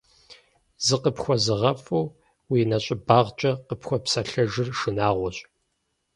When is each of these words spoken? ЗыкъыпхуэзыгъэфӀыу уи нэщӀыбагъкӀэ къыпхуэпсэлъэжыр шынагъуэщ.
ЗыкъыпхуэзыгъэфӀыу 0.85 2.07
уи 2.49 2.59
нэщӀыбагъкӀэ 2.69 3.51
къыпхуэпсэлъэжыр 3.67 4.69
шынагъуэщ. 4.79 5.37